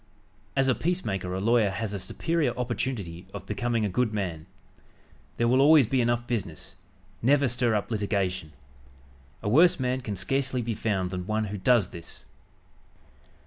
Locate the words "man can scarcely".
9.79-10.63